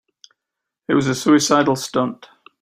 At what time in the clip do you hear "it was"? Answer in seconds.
0.87-1.05